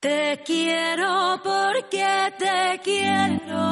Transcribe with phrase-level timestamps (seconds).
[0.00, 3.64] Te quiero porque te quiero.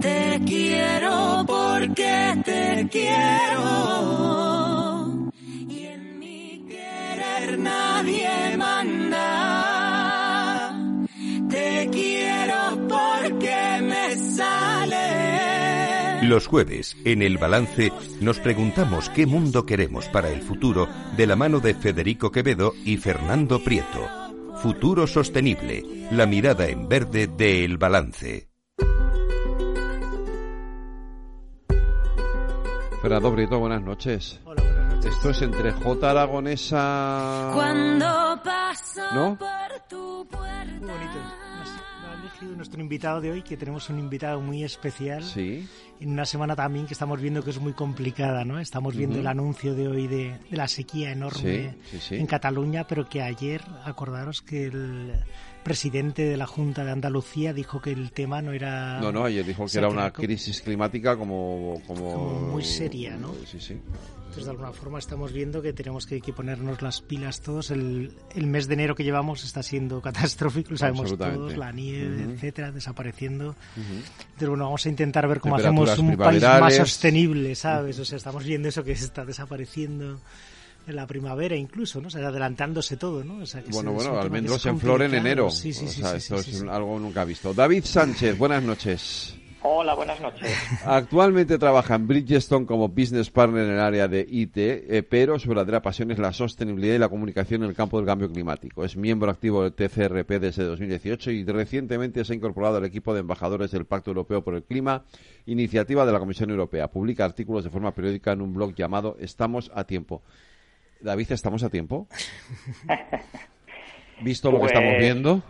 [0.00, 3.68] Te quiero porque te quiero.
[5.68, 9.11] Y en mi querer nadie manda.
[16.32, 17.92] Los jueves, en el balance,
[18.22, 22.96] nos preguntamos qué mundo queremos para el futuro de la mano de Federico Quevedo y
[22.96, 24.08] Fernando Prieto.
[24.62, 28.48] Futuro sostenible, la mirada en verde de El Balance.
[33.02, 34.40] Fernando Prieto, buenas noches.
[34.46, 35.12] Hola, buenas noches.
[35.14, 37.50] Esto es entre J aragonesa...
[37.52, 39.38] Cuando paso ¿No?
[42.42, 45.22] Elegido nuestro invitado de hoy, que tenemos un invitado muy especial.
[45.22, 45.66] Sí.
[46.00, 48.58] En una semana también que estamos viendo que es muy complicada, ¿no?
[48.58, 52.14] Estamos viendo el anuncio de hoy de, de la sequía enorme sí, sí.
[52.16, 55.12] en Cataluña, pero que ayer, acordaros que el
[55.62, 59.00] presidente de la Junta de Andalucía dijo que el tema no era...
[59.00, 61.80] No, no, ayer dijo que era una crisis climática como...
[61.86, 63.34] Como, Como muy seria, ¿no?
[63.46, 63.78] Sí, sí.
[64.32, 67.70] Entonces, de alguna forma estamos viendo que tenemos que, que ponernos las pilas todos.
[67.70, 72.22] El, el mes de enero que llevamos está siendo catastrófico, lo sabemos todos, la nieve,
[72.22, 73.54] etcétera, desapareciendo.
[73.76, 77.98] Entonces, bueno, vamos a intentar ver cómo hacemos un país más sostenible, ¿sabes?
[77.98, 80.18] O sea, estamos viendo eso que está desapareciendo
[80.86, 82.08] en la primavera incluso, ¿no?
[82.08, 83.42] O sea, adelantándose todo, ¿no?
[83.42, 85.50] O sea, que Bueno, bueno, almendros en flor en enero.
[85.50, 86.66] Sí, sí, O sea, sí, esto sí, es sí.
[86.68, 87.54] algo nunca visto.
[87.54, 89.36] David Sánchez, buenas noches.
[89.64, 90.50] Hola, buenas noches.
[90.84, 95.48] Actualmente trabaja en Bridgestone como business partner en el área de IT, eh, pero su
[95.48, 98.84] verdadera pasión es la sostenibilidad y la comunicación en el campo del cambio climático.
[98.84, 103.20] Es miembro activo del TCRP desde 2018 y recientemente se ha incorporado al equipo de
[103.20, 105.04] embajadores del Pacto Europeo por el Clima,
[105.46, 106.90] iniciativa de la Comisión Europea.
[106.90, 110.22] Publica artículos de forma periódica en un blog llamado Estamos a tiempo.
[111.02, 112.06] David, ¿estamos a tiempo?
[114.20, 115.42] ¿Visto lo que Pues- estamos viendo?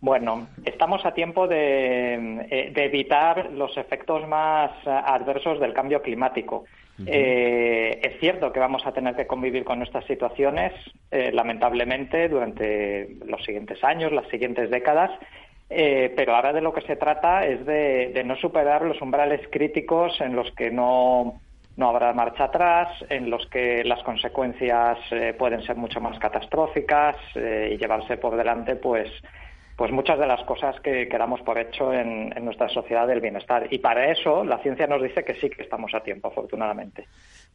[0.00, 2.14] Bueno, estamos a tiempo de,
[2.50, 6.64] eh, de evitar los efectos más adversos del cambio climático.
[7.06, 10.72] Eh, es cierto que vamos a tener que convivir con estas situaciones,
[11.10, 15.10] eh, lamentablemente, durante los siguientes años, las siguientes décadas,
[15.70, 19.40] eh, pero ahora de lo que se trata es de, de no superar los umbrales
[19.50, 21.40] críticos en los que no,
[21.76, 27.16] no habrá marcha atrás, en los que las consecuencias eh, pueden ser mucho más catastróficas
[27.34, 29.10] eh, y llevarse por delante, pues,
[29.76, 33.20] pues muchas de las cosas que, que damos por hecho en, en nuestra sociedad del
[33.20, 33.66] bienestar.
[33.70, 37.06] Y para eso la ciencia nos dice que sí que estamos a tiempo, afortunadamente.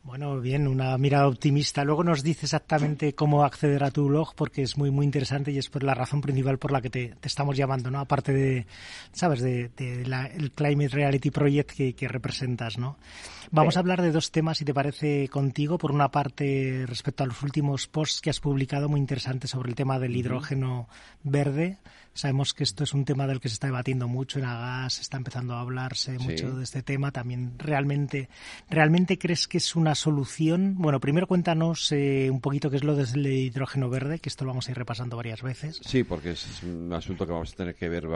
[0.04, 1.84] Bueno, bien, una mirada optimista.
[1.84, 5.58] Luego nos dice exactamente cómo acceder a tu blog, porque es muy, muy interesante y
[5.58, 8.00] es por la razón principal por la que te, estamos llamando, ¿no?
[8.00, 8.66] Aparte de,
[9.12, 12.98] ¿sabes?, de, de Climate Reality Project que, que representas, ¿no?
[13.52, 15.78] Vamos a hablar de dos temas, si te parece, contigo.
[15.78, 19.76] Por una parte, respecto a los últimos posts que has publicado, muy interesantes sobre el
[19.76, 20.88] tema del hidrógeno
[21.24, 21.78] verde.
[22.14, 25.02] Sabemos que esto es un tema del que se está debatiendo mucho en Agas, se
[25.04, 26.24] está empezando a hablarse Sí.
[26.28, 27.12] mucho de este tema.
[27.12, 28.30] También, ¿realmente,
[28.70, 30.76] ¿realmente crees que es una solución?
[30.78, 34.50] Bueno, primero cuéntanos eh, un poquito qué es lo del hidrógeno verde, que esto lo
[34.52, 35.80] vamos a ir repasando varias veces.
[35.86, 38.08] Sí, porque es un asunto que vamos a tener que ver.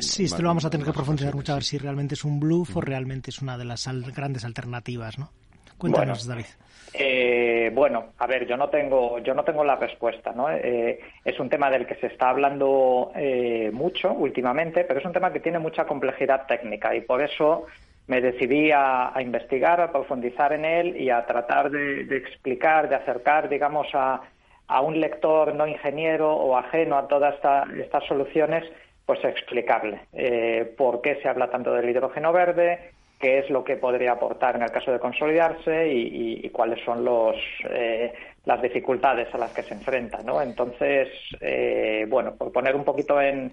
[0.00, 2.40] Sí, esto lo vamos a tener que profundizar mucho a ver si realmente es un
[2.40, 4.12] bluff o realmente es una de las al-
[4.44, 5.30] alternativas, ¿no?
[5.78, 6.40] Cuéntanos, Bueno.
[6.40, 6.54] David.
[6.96, 10.48] Eh, bueno, a ver, yo no tengo, yo no tengo la respuesta, ¿no?
[10.50, 15.12] Eh, es un tema del que se está hablando eh, mucho últimamente, pero es un
[15.12, 17.66] tema que tiene mucha complejidad técnica y por eso
[18.06, 22.88] me decidí a, a investigar, a profundizar en él y a tratar de, de explicar,
[22.88, 24.20] de acercar, digamos, a,
[24.68, 28.62] a un lector no ingeniero o ajeno a todas esta- estas soluciones,
[29.04, 32.92] pues explicarle eh, por qué se habla tanto del hidrógeno verde,
[33.24, 37.34] qué es lo que podría aportar en el caso de consolidarse y, cuáles son los,
[37.70, 38.12] eh,
[38.44, 40.18] las dificultades a las que se enfrenta.
[40.22, 40.42] ¿no?
[40.42, 41.08] Entonces,
[41.40, 43.50] eh, bueno, por poner un poquito en,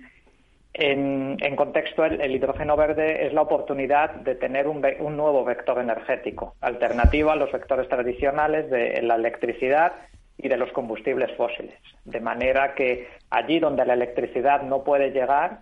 [0.73, 6.55] en, contexto, el, hidrógeno verde es la oportunidad de tener un, un nuevo vector energético,
[6.59, 9.93] alternativo a los vectores tradicionales de la electricidad
[10.37, 11.79] y de los combustibles fósiles.
[12.03, 15.59] De manera que allí donde la electricidad no puede llegar,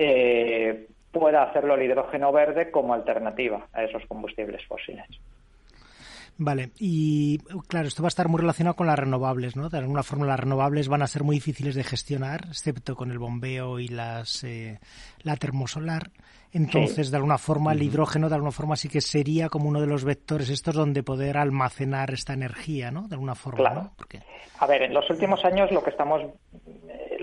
[0.00, 5.06] eh, pueda hacerlo el hidrógeno verde como alternativa a esos combustibles fósiles.
[6.38, 7.38] Vale, y
[7.68, 9.68] claro, esto va a estar muy relacionado con las renovables, ¿no?
[9.68, 13.18] De alguna forma las renovables van a ser muy difíciles de gestionar, excepto con el
[13.18, 14.80] bombeo y las eh,
[15.22, 16.10] la termosolar.
[16.54, 19.86] Entonces, de alguna forma, el hidrógeno, de alguna forma, sí que sería como uno de
[19.86, 23.08] los vectores estos donde poder almacenar esta energía, ¿no?
[23.08, 23.82] De alguna forma, Claro.
[23.82, 23.92] ¿no?
[23.96, 24.20] Porque,
[24.58, 26.22] A ver, en los últimos años lo que estamos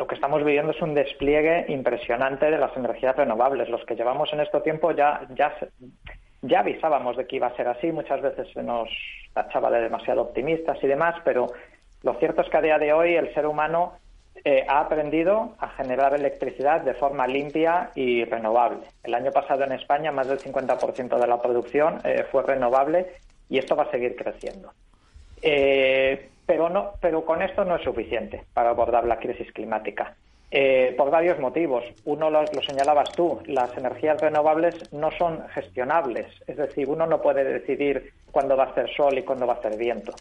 [0.09, 3.69] que estamos viviendo es un despliegue impresionante de las energías renovables.
[3.69, 5.55] Los que llevamos en este tiempo ya ya
[6.41, 7.91] ya avisábamos de que iba a ser así.
[7.91, 8.89] Muchas veces se nos
[9.33, 11.47] tachaba de demasiado optimistas y demás, pero
[12.03, 13.93] lo cierto es que a día de hoy el ser humano
[14.45, 18.87] eh, ha aprendido a generar electricidad de forma limpia y renovable.
[19.03, 23.07] El año pasado en España más del 50% de la producción eh, fue renovable
[23.49, 24.71] y esto va a seguir creciendo.
[25.41, 30.15] Eh, pero, no, pero con esto no es suficiente para abordar la crisis climática.
[30.97, 31.83] por varios motivos.
[32.05, 37.43] Uno lo, señalabas tú, las energías renovables no son gestionables, es decir, uno no puede
[37.43, 40.11] decidir cuándo va a hacer sol y cuándo va a hacer viento.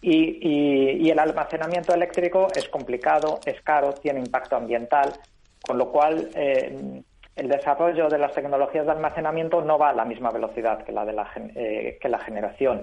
[0.00, 5.12] Y, el almacenamiento eléctrico es complicado, es caro, tiene impacto ambiental,
[5.60, 7.02] con lo cual eh,
[7.36, 11.04] el desarrollo de las tecnologías de almacenamiento no va a la misma velocidad que la
[11.04, 11.14] de
[11.54, 12.80] eh, que la generación.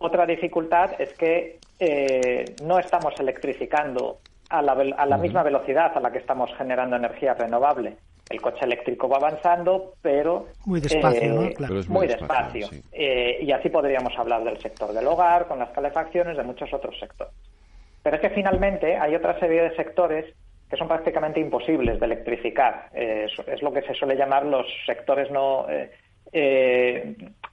[0.00, 4.18] Otra dificultad es que eh, no estamos electrificando
[4.48, 7.96] a la, a la misma velocidad a la que estamos generando energía renovable
[8.30, 11.54] el coche eléctrico va avanzando, pero muy despacio, eh,
[11.88, 12.68] muy, despacio.
[12.92, 16.98] Eh, y así podríamos hablar del sector del hogar, con las calefacciones, de muchos otros
[16.98, 17.32] sectores.
[18.02, 20.34] Pero es que finalmente hay otra serie de sectores
[20.68, 22.90] que son prácticamente imposibles de electrificar.
[22.92, 25.66] Eh, es lo que se suele llamar los sectores no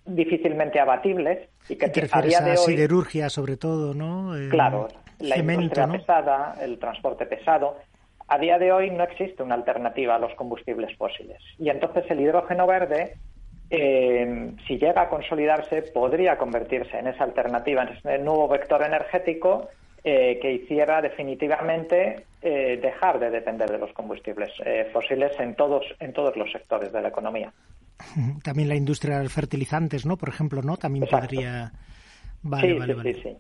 [0.06, 4.34] difícilmente abatibles y que a día de hoy siderurgia sobre todo, ¿no?
[4.50, 4.88] claro,
[5.20, 7.78] la industria pesada, el transporte pesado
[8.28, 11.38] a día de hoy no existe una alternativa a los combustibles fósiles.
[11.60, 13.18] Y entonces el hidrógeno verde,
[13.70, 19.70] eh, si llega a consolidarse, podría convertirse en esa alternativa, en ese nuevo vector energético
[20.04, 24.52] eh, que hiciera definitivamente eh, dejar de depender de los combustibles
[24.92, 27.54] fósiles en todos, en todos los sectores de la economía.
[28.44, 30.18] También la industria de los fertilizantes, ¿no?
[30.18, 30.78] Por ejemplo, ¿no?
[30.78, 31.72] También podría...
[32.42, 33.14] Vale, vale, vale.
[33.22, 33.38] Sí,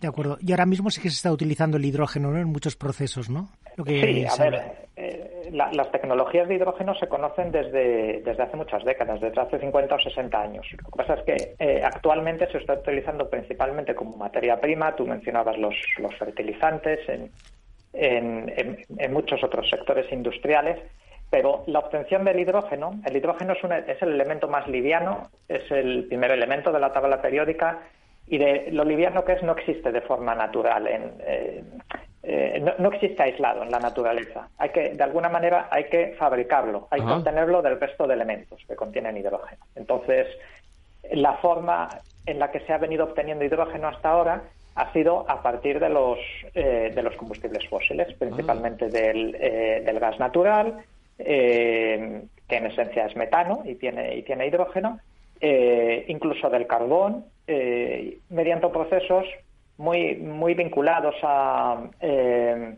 [0.00, 0.38] de acuerdo.
[0.40, 3.50] Y ahora mismo sí que se está utilizando el hidrógeno en muchos procesos, ¿no?
[3.86, 9.20] sí, a ver, eh, las tecnologías de hidrógeno se conocen desde, desde hace muchas décadas,
[9.20, 10.66] desde hace 50 o 60 años.
[10.72, 15.06] Lo que pasa es que eh, actualmente se está utilizando principalmente como materia prima, tú
[15.06, 17.30] mencionabas los, los fertilizantes, en,
[17.92, 20.78] en, en, muchos otros sectores industriales,
[21.30, 26.04] pero la obtención del hidrógeno, el hidrógeno es, es el elemento más liviano, es el
[26.04, 27.78] primer elemento de la tabla periódica
[28.30, 31.64] y de lo liviano que es no existe de forma natural en, eh,
[32.22, 34.48] eh, no, existe aislado en la naturaleza.
[34.56, 38.62] Hay que de alguna manera hay que fabricarlo hay que obtenerlo del resto de elementos
[38.68, 39.64] que contienen hidrógeno.
[39.74, 40.28] Entonces
[41.12, 41.88] la forma
[42.26, 44.42] en la que se ha venido obteniendo hidrógeno hasta ahora
[44.76, 46.18] ha sido a partir de los
[46.54, 48.88] eh, de los combustibles fósiles principalmente ah.
[48.88, 50.84] del, del, gas natural
[51.24, 55.00] que en esencia es metano y tiene y tiene hidrógeno
[55.40, 59.24] incluso del carbón eh, mediante procesos
[59.78, 61.16] muy, muy vinculados
[62.00, 62.76] eh,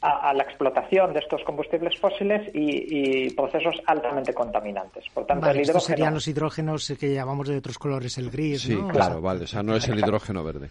[0.00, 5.04] a, a, la explotación de estos combustibles fósiles y, procesos altamente contaminantes.
[5.14, 5.80] Por tanto, el hidrógeno...
[5.80, 9.62] serían los hidrógenos que llamamos de otros colores, el gris, Sí, claro, vale, o sea,
[9.62, 10.68] no es el hidrógeno verde.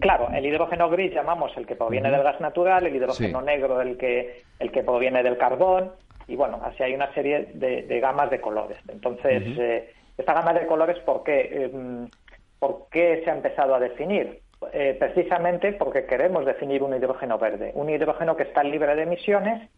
[0.00, 3.96] Claro, el hidrógeno gris llamamos el que proviene del gas natural, el hidrógeno negro el
[3.96, 5.92] que, el que proviene del carbón,
[6.26, 8.78] y bueno, así hay una serie de, gamas de colores.
[8.88, 12.08] Entonces, esta gama de colores, ¿por qué, em,
[12.58, 14.40] ¿por qué se ha empezado a definir?
[14.72, 19.70] Eh, precisamente porque queremos definir un hidrógeno verde, un hidrógeno que está libre de emisiones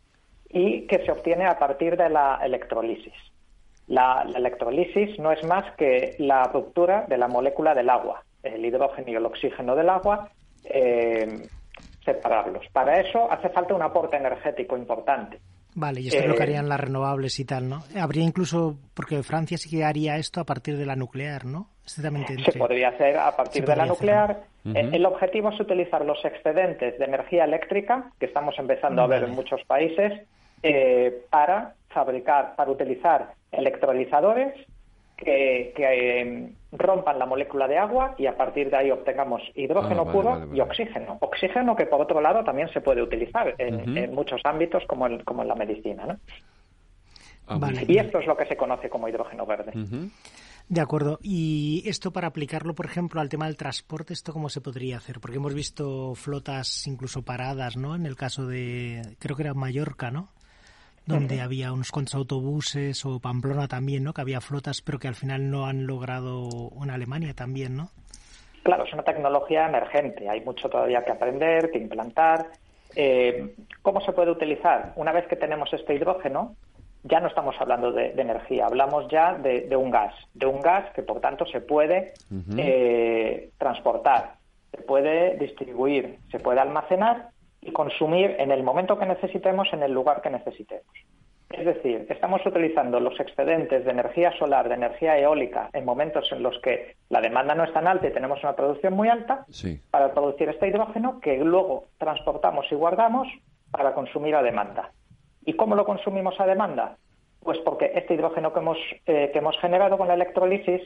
[0.49, 3.13] y que se obtiene a partir de la electrolisis.
[3.87, 9.11] La, electrolisis no es más que la ruptura de la molécula del agua, el hidrógeno
[9.11, 10.31] y el oxígeno del agua,
[10.65, 11.43] em,
[12.05, 12.67] separarlos.
[12.73, 15.39] Para eso hace falta un aporte energético importante.
[15.75, 17.85] Vale, y esto es lo que eh, harían las renovables y tal, ¿no?
[17.97, 21.69] Habría incluso, porque Francia sí que haría esto a partir de la nuclear, ¿no?
[21.85, 24.43] Se podría hacer a partir de la nuclear.
[24.65, 29.25] Eh, el objetivo es utilizar los excedentes de energía eléctrica, que estamos empezando a ver
[29.25, 30.23] en muchos países,
[30.63, 34.55] eh, para fabricar, para utilizar electrolizadores
[35.25, 40.13] que, eh, rompan la molécula de agua y a partir de ahí obtengamos hidrógeno ah,
[40.13, 41.19] puro y oxígeno.
[41.21, 45.43] Oxígeno que por otro lado también se puede utilizar en, muchos ámbitos como en, como
[45.43, 46.07] en la medicina.
[46.07, 46.17] ¿no?
[47.49, 49.73] Ah, y esto es lo que se conoce como hidrógeno verde.
[50.69, 51.19] De acuerdo.
[51.21, 55.19] Y esto para aplicarlo, por ejemplo, al tema del transporte, ¿esto cómo se podría hacer?
[55.19, 57.97] Porque hemos visto flotas incluso paradas, ¿no?
[57.97, 60.29] En el caso de, creo que era Mallorca, ¿no?
[61.11, 64.13] Donde había unos cuantos autobuses o Pamplona también, ¿no?
[64.13, 67.91] Que había flotas, pero que al final no han logrado en Alemania también, ¿no?
[68.63, 70.29] Claro, es una tecnología emergente.
[70.29, 72.47] Hay mucho todavía que aprender, que implantar.
[72.95, 74.93] Eh, ¿Cómo se puede utilizar?
[74.97, 76.57] Una vez que tenemos este hidrógeno,
[77.03, 81.03] ya no estamos hablando de, energía, hablamos ya de, un gas, de un gas que
[81.03, 82.13] por tanto se puede
[82.59, 84.35] eh, transportar,
[84.71, 87.31] se puede distribuir, se puede almacenar
[87.63, 90.87] y consumir en el momento que necesitemos, en el lugar que necesitemos.
[91.51, 96.45] Es decir, estamos utilizando los excedentes de energía solar, de energía eólica, en momentos en
[96.45, 99.45] los que la demanda no es tan alta y tenemos una producción muy alta,
[99.91, 103.27] para producir este hidrógeno que luego transportamos y guardamos
[103.73, 104.93] para consumir a demanda.
[105.45, 106.99] ¿Y cómo lo consumimos a demanda?
[107.43, 110.83] Pues porque este hidrógeno que hemos, eh, que hemos generado con la electrolisis,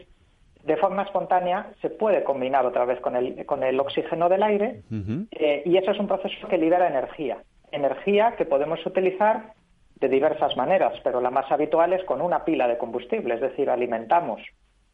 [0.65, 4.83] de forma espontánea, se puede combinar otra vez con el, con el oxígeno del aire
[5.31, 7.39] eh, y eso es un proceso que libera energía.
[7.71, 9.53] Energía que podemos utilizar
[9.97, 13.69] de diversas maneras, pero la más habitual es con una pila de combustible, es decir,
[13.69, 14.41] alimentamos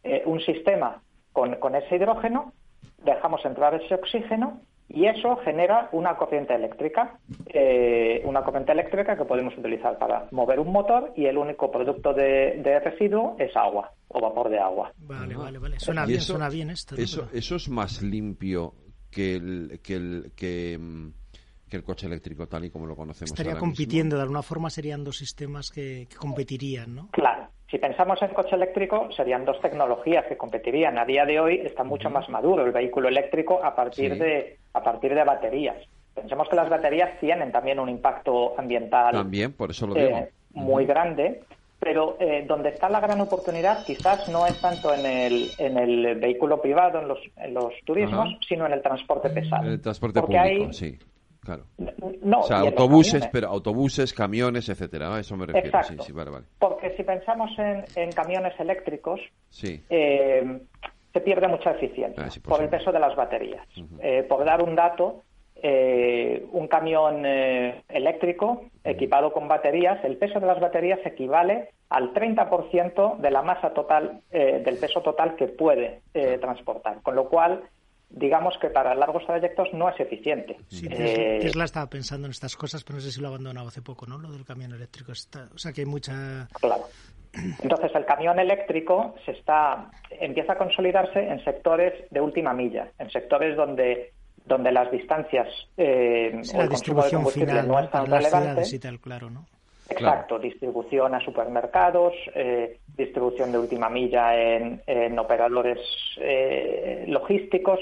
[0.02, 2.52] eh, un sistema con, con ese hidrógeno,
[3.04, 4.60] dejamos entrar ese oxígeno
[4.92, 10.58] y eso genera una corriente eléctrica, eh, una corriente eléctrica que podemos utilizar para mover
[10.58, 14.92] un motor y el único producto de, residuo es agua o vapor de agua.
[14.98, 15.78] Vale, vale, vale.
[15.78, 16.96] Suena bien, suena bien esto.
[16.96, 18.74] Eso, eso es más limpio
[19.10, 21.12] que el, que el, que, mm,
[21.70, 23.30] el coche eléctrico tal y como lo conocemos.
[23.30, 27.08] Estaría compitiendo, de alguna forma serían dos sistemas que, que competirían, ¿no?
[27.12, 30.98] Claro, si pensamos en coche eléctrico, serían dos tecnologías que competirían.
[30.98, 34.82] A día de hoy está mucho más maduro el vehículo eléctrico a partir, de, a
[34.82, 35.76] partir de baterías.
[36.12, 40.18] Pensemos que las baterías tienen también un impacto ambiental también, por eso lo digo.
[40.18, 41.42] Eh, muy grande,
[41.78, 46.16] pero eh, donde está la gran oportunidad quizás no es tanto en el, en el
[46.16, 49.68] vehículo privado, en los, en los turismos, sino en el transporte pesado.
[49.68, 50.98] El transporte público, sí.
[51.40, 51.64] Claro.
[52.22, 55.14] No, o sea, autobuses, pero autobuses, camiones, etcétera.
[55.14, 55.68] A eso me refiero.
[55.68, 56.02] Exacto.
[56.02, 56.46] Sí, vale, vale.
[56.58, 59.82] Porque si pensamos en, camiones eléctricos, sí.
[59.88, 60.60] Eh,
[61.12, 63.66] se pierde mucha eficiencia ah, por el peso de las baterías.
[64.00, 65.22] Eh, por dar un dato,
[65.56, 73.16] eh, un camión eléctrico equipado con baterías, el peso de las baterías equivale al 30%
[73.16, 76.02] de la masa total, del peso total que puede
[76.40, 77.02] transportar.
[77.02, 77.62] Con lo cual,
[78.10, 80.56] digamos que para largos trayectos no es eficiente.
[80.68, 83.68] Sí, eh, Tesla estaba pensando en estas cosas, pero no sé si lo ha abandonado
[83.68, 84.18] hace poco, ¿no?
[84.18, 85.12] Lo del camión eléctrico.
[85.12, 86.48] Está, o sea que hay mucha...
[86.60, 86.84] Claro.
[87.62, 93.08] Entonces el camión eléctrico se está empieza a consolidarse en sectores de última milla, en
[93.10, 94.12] sectores donde
[94.44, 98.98] donde las distancias eh, o el consumo de combustible no es tan relevante.
[99.00, 99.46] claro, ¿no?
[99.88, 105.78] Exacto, distribución a supermercados, eh, distribución de última milla en, en operadores
[106.18, 107.80] eh, logísticos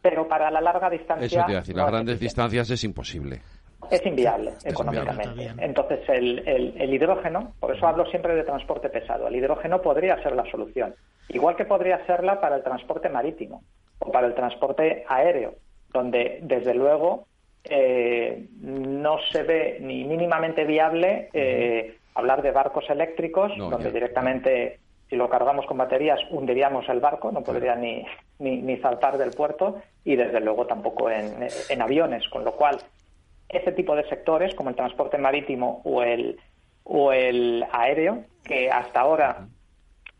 [0.00, 1.26] pero para la larga distancia...
[1.26, 3.40] Eso te decir, las grandes distancias es imposible.
[3.90, 5.50] Es inviable económicamente.
[5.58, 10.34] Entonces, el, el, hidrógeno, por eso hablo siempre de transporte pesado, el hidrógeno podría ser
[10.34, 10.94] la solución.
[11.28, 13.62] Igual que podría serla para el transporte marítimo
[13.98, 15.54] o para el transporte aéreo,
[15.92, 17.26] donde, desde luego,
[17.64, 25.16] eh, no se ve ni mínimamente viable eh, hablar de barcos eléctricos, donde directamente si
[25.16, 28.04] lo cargamos con baterías, hundiríamos el barco, no podría ni,
[28.38, 32.78] ni, saltar del puerto y desde luego tampoco en, en, aviones, con lo cual
[33.48, 36.38] ese tipo de sectores como el transporte marítimo o el,
[36.84, 39.46] o el aéreo, que hasta ahora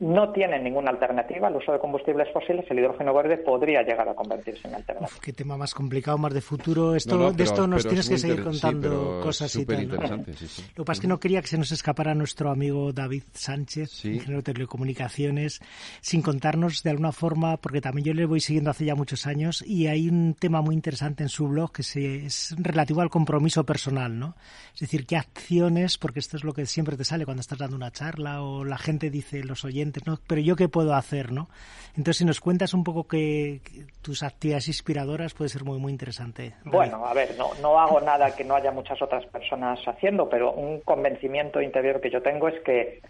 [0.00, 4.14] no tienen ninguna alternativa al uso de combustibles fósiles, el hidrógeno verde podría llegar a
[4.14, 5.20] convertirse en alternativa.
[5.20, 6.94] qué tema más complicado, más de futuro.
[6.94, 9.88] Esto, de esto nos tienes que seguir contando cosas y tal.
[9.88, 14.04] Lo que pasa es que no quería que se nos escapara nuestro amigo David Sánchez,
[14.04, 15.60] ingeniero de telecomunicaciones,
[16.00, 19.64] sin contarnos de alguna forma, porque también yo le voy siguiendo hace ya muchos años
[19.66, 23.64] y hay un tema muy interesante en su blog que se, es relativo al compromiso
[23.64, 24.36] personal, ¿no?
[24.74, 27.74] Es decir, qué acciones, porque esto es lo que siempre te sale cuando estás dando
[27.74, 29.87] una charla o la gente dice, los oyentes,
[30.26, 31.48] pero yo qué puedo hacer, ¿no?
[31.90, 33.60] Entonces, si nos cuentas un poco que,
[34.02, 36.54] tus actividades inspiradoras puede ser muy, muy interesante.
[36.64, 40.52] Bueno, a ver, no, no hago nada que no haya muchas otras personas haciendo, pero
[40.52, 43.00] un convencimiento interior que yo tengo es que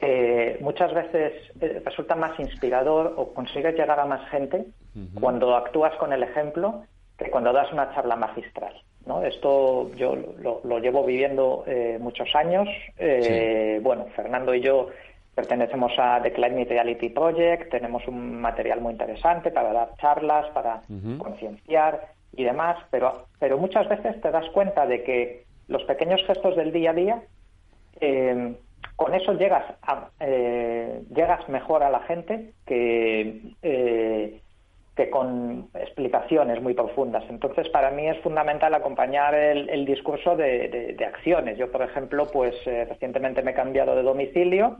[0.00, 4.66] eh, muchas veces eh, resulta más inspirador o consigues llegar a más gente
[5.20, 6.84] cuando actúas con el ejemplo
[7.16, 8.74] que cuando das una charla magistral.
[9.06, 9.22] ¿no?
[9.22, 12.68] Esto yo lo, llevo viviendo eh, muchos años.
[13.82, 14.88] Bueno, Fernando y yo
[15.36, 20.80] Pertenecemos a The Climate Reality Project, tenemos un material muy interesante para dar charlas, para
[21.18, 26.56] concienciar y demás, pero, pero muchas veces te das cuenta de que los pequeños gestos
[26.56, 27.22] del día a día,
[28.00, 28.56] eh,
[28.96, 34.40] con eso llegas, a, eh, llegas mejor a la gente que eh,
[34.96, 37.22] que con explicaciones muy profundas.
[37.28, 41.58] Entonces, para mí es fundamental acompañar el, discurso de, acciones.
[41.58, 44.78] Yo, por ejemplo, pues eh, recientemente me he cambiado de domicilio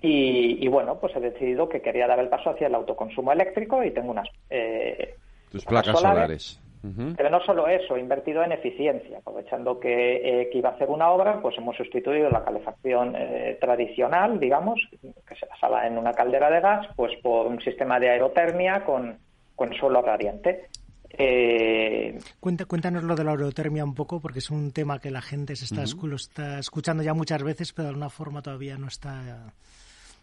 [0.00, 3.90] y, bueno, pues he decidido que quería dar el paso hacia el autoconsumo eléctrico y
[3.90, 4.28] tengo unas...
[4.48, 5.16] Eh,
[5.50, 6.62] Tus placas solares.
[7.16, 9.18] Pero no solo eso, he invertido en eficiencia.
[9.18, 13.16] Aprovechando que, eh, que, iba a hacer una obra, pues hemos sustituido la calefacción
[13.60, 14.80] tradicional, digamos,
[15.28, 19.18] que se basaba en una caldera de gas, pues por un sistema de aerotermia con
[19.60, 20.68] con suelo radiante.
[21.10, 25.54] Eh, cuéntanos lo de la aerotermia un poco, porque es un tema que la gente
[25.54, 28.86] se está, escu- lo está escuchando ya muchas veces, pero de alguna forma todavía no
[28.88, 29.10] está.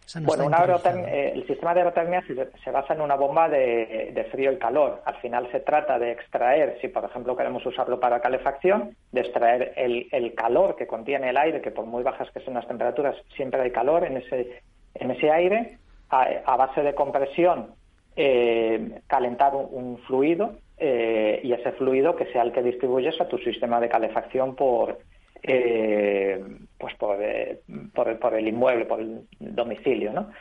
[0.04, 0.58] o sea, no Bueno, está una
[1.06, 4.58] eh, el sistema de aerotermia se, se basa en una bomba de, de frío y
[4.58, 5.00] calor.
[5.04, 9.74] Al final se trata de extraer, si por ejemplo queremos usarlo para calefacción, de extraer
[9.76, 13.14] el, el calor que contiene el aire, que por muy bajas que sean las temperaturas,
[13.36, 14.62] siempre hay calor en ese,
[14.94, 15.78] en ese aire,
[16.10, 17.76] a, a base de compresión,
[18.20, 23.38] eh, calentar un, fluido eh, y ese fluido que sea el que distribuyes a tu
[23.38, 24.98] sistema de calefacción por,
[25.40, 26.42] eh,
[26.76, 27.60] pues por, eh,
[27.94, 30.32] por, el- por el inmueble, por el domicilio, ¿no?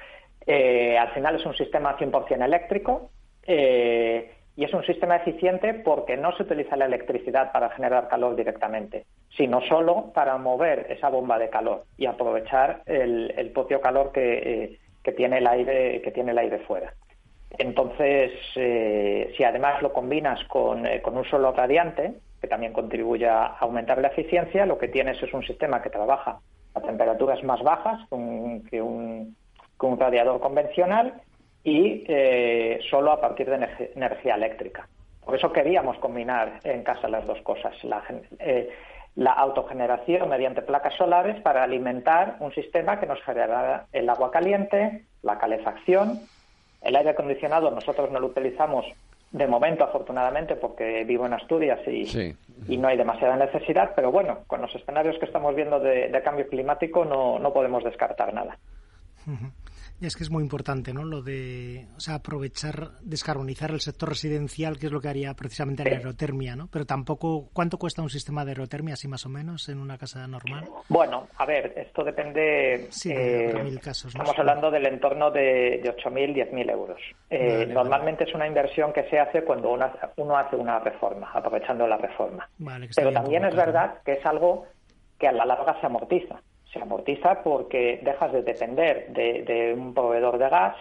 [0.48, 3.12] Eh, al final es un sistema 100% eléctrico
[3.48, 9.06] y es un sistema eficiente porque no se utiliza la electricidad para generar calor directamente,
[9.30, 15.12] sino solo para mover esa bomba de calor y aprovechar el, propio calor que, que
[15.12, 16.92] tiene el aire que tiene el aire fuera.
[17.58, 23.28] Entonces, eh, si además lo combinas con, eh, con un solo radiante, que también contribuye
[23.28, 26.40] a aumentar la eficiencia, lo que tienes es un sistema que trabaja
[26.74, 29.36] a temperaturas más bajas que un, que un,
[30.00, 31.14] radiador convencional
[31.64, 34.88] y eh, solo a partir de energía eléctrica.
[35.24, 38.04] Por eso queríamos combinar en casa las dos cosas, la,
[38.40, 38.70] eh,
[39.16, 45.04] la autogeneración mediante placas solares para alimentar un sistema que nos generara el agua caliente,
[45.24, 46.20] la calefacción,
[46.82, 48.86] el aire acondicionado nosotros no lo utilizamos
[49.32, 52.36] de momento, afortunadamente, porque vivo en Asturias y, Sí.
[52.68, 56.22] y no hay demasiada necesidad, pero bueno, con los escenarios que estamos viendo de, de
[56.22, 58.58] cambio climático no, no podemos descartar nada.
[60.06, 61.04] Es que es muy importante, ¿no?
[61.04, 65.84] Lo de, o sea, aprovechar, descarbonizar el sector residencial, que es lo que haría precisamente
[65.84, 66.68] la aerotermia, ¿no?
[66.72, 70.28] Pero tampoco, ¿cuánto cuesta un sistema de aerotermia, así más o menos, en una casa
[70.28, 70.66] normal?
[70.90, 72.88] Bueno, a ver, esto depende.
[72.92, 74.22] Sí, eh, mil casos, ¿no?
[74.22, 77.02] estamos hablando del entorno de, de 8.000, 10.000 euros.
[77.30, 80.80] Eh, Vale, normalmente es una inversión que se hace cuando uno hace, uno hace una
[80.80, 82.48] reforma, aprovechando la reforma.
[82.60, 84.66] Vale, Pero también es verdad que es algo
[85.18, 86.40] que a la larga se amortiza.
[86.72, 90.76] Se amortiza porque dejas de depender de, un proveedor de gas,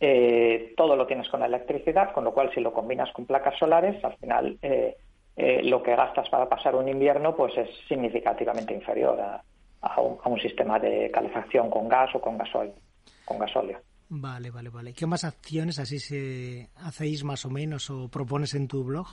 [0.00, 3.58] eh, todo lo tienes con la electricidad, con lo cual si lo combinas con placas
[3.58, 4.96] solares, al final eh,
[5.36, 9.42] eh, lo que gastas para pasar un invierno pues es significativamente inferior a,
[9.82, 12.74] a un sistema de calefacción con gas o con gasóleo.
[13.24, 13.78] Con gasóleo.
[14.08, 14.92] Vale, vale, vale.
[14.92, 19.06] ¿Qué más acciones así se hacéis más o menos o propones en tu blog?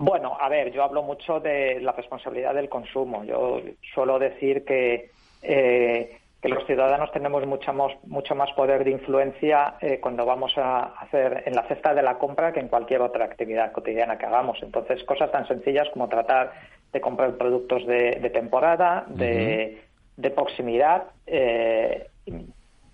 [0.00, 3.24] Bueno, a ver, yo hablo mucho de la responsabilidad del consumo.
[3.24, 3.60] Yo
[3.92, 5.10] suelo decir que,
[5.42, 10.56] eh, que los ciudadanos tenemos mucho más, mucho más poder de influencia eh, cuando vamos
[10.56, 14.26] a hacer en la cesta de la compra que en cualquier otra actividad cotidiana que
[14.26, 14.62] hagamos.
[14.62, 16.52] Entonces, cosas tan sencillas como tratar
[16.92, 19.82] de comprar productos de, de temporada, de,
[20.16, 21.06] de proximidad.
[21.26, 22.06] eh,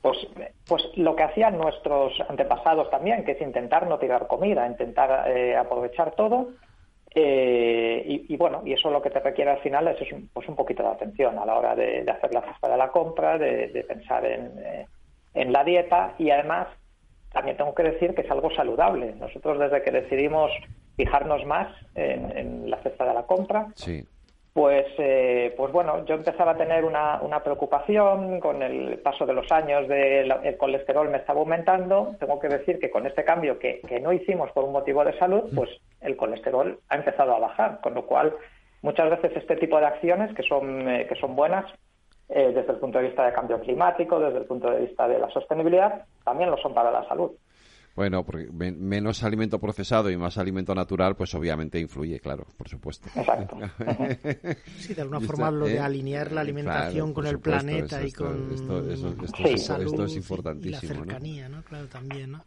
[0.05, 0.19] pues,
[0.69, 5.57] pues lo que hacían nuestros antepasados también, que es intentar no tirar comida, intentar eh,
[5.57, 6.49] aprovechar todo.
[7.15, 10.29] Eh, y, y, bueno, y eso lo que te requiere al final es, es un,
[10.33, 13.39] pues un poquito de atención a la hora de, hacer la cesta de la compra,
[13.39, 14.87] de, pensar en, eh,
[15.35, 16.69] en la dieta y además
[17.33, 19.15] también tengo que decir que es algo saludable.
[19.17, 20.51] Nosotros desde que decidimos
[20.97, 23.67] fijarnos más en, la cesta de la compra.
[24.55, 29.33] Pues, eh, pues bueno, yo empezaba a tener una, una preocupación con el paso de
[29.33, 32.15] los años, de la- el colesterol me estaba aumentando.
[32.21, 35.19] Tengo que decir que con este cambio que, que no hicimos por un motivo de
[35.19, 38.33] salud, pues el colesterol ha empezado a bajar, con lo cual
[38.81, 41.65] muchas veces este tipo de acciones que son, eh, que son buenas
[42.29, 45.19] eh, desde el punto de vista de cambio climático, desde el punto de vista de
[45.19, 47.33] la sostenibilidad, también lo son para la salud.
[47.95, 52.69] Bueno, porque men- menos alimento procesado y más alimento natural, pues obviamente influye, claro, por
[52.69, 53.09] supuesto.
[53.15, 53.57] Exacto.
[54.79, 55.79] Sí, de alguna forma lo de ¿eh?
[55.81, 59.37] alinear la alimentación Claro, con el supuesto, planeta eso- y esto- con esto- eso- esto
[59.37, 59.55] Sí.
[59.55, 61.01] es- salud esto es y- y la importantísimo, ¿no?
[61.05, 61.63] cercanía, ¿no?
[61.63, 62.45] Claro, también, ¿no?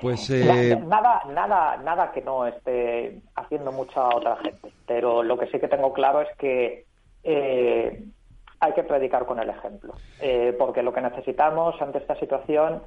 [0.00, 4.72] Pues eh, Nada, nada, nada que no esté haciendo mucha otra gente.
[4.86, 6.84] Pero lo que sí que tengo claro es que
[7.24, 8.04] eh,
[8.60, 9.94] hay que predicar con el ejemplo.
[10.20, 12.82] Eh, porque lo que necesitamos ante esta situación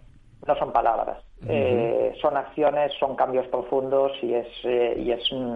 [0.45, 5.55] no son palabras, Eh, son acciones, son cambios profundos y es, eh, y es mm,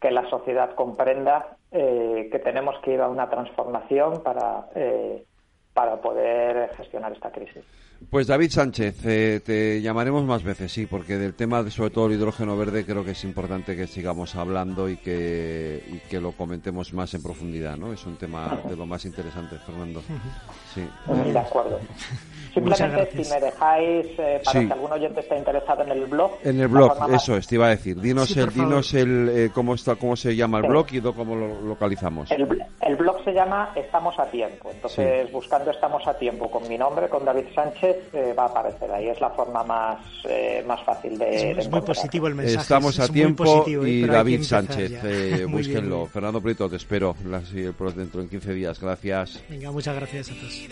[0.00, 5.24] que la sociedad comprenda eh, que tenemos que ir a una transformación para, eh,
[5.74, 7.62] para poder gestionar esta crisis.
[8.10, 12.06] Pues David Sánchez, eh, te llamaremos más veces, sí, porque del tema, de, sobre todo
[12.06, 16.32] el hidrógeno verde, creo que es importante que sigamos hablando y que, y que lo
[16.32, 17.92] comentemos más en profundidad, ¿no?
[17.92, 20.02] Es un tema de lo más interesante, Fernando.
[20.74, 20.84] Sí.
[21.30, 21.78] De acuerdo.
[22.52, 24.66] Simplemente, si me dejáis, eh, para Sí.
[24.66, 26.32] que algún oyente esté interesado en el blog.
[26.42, 27.98] En el blog, eso es, te iba a decir.
[28.00, 30.68] Dinos, Sí, el, dinos el, eh, cómo, está, cómo se llama el Sí.
[30.68, 32.30] blog y cómo lo localizamos.
[32.32, 32.46] El,
[32.80, 34.70] el blog se llama Estamos a tiempo.
[34.72, 38.46] Entonces, buscando buscando Estamos a tiempo con mi nombre, con David Sánchez, eh, va a
[38.46, 39.08] aparecer ahí.
[39.08, 39.98] Es la forma más,
[40.28, 41.52] eh, más fácil de.
[41.52, 42.62] Es, muy positivo el mensaje.
[42.62, 45.50] Estamos a tiempo positivo, y David Sánchez.
[45.50, 46.06] búsquenlo.
[46.06, 47.14] Fernando Prieto, te espero
[47.94, 48.80] dentro en 15 días.
[48.80, 49.42] Gracias.
[49.48, 50.68] Venga, muchas gracias a todos.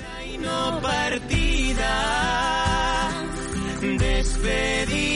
[3.98, 5.09] despedida